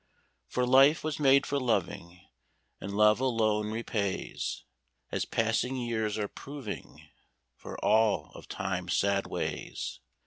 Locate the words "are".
6.17-6.27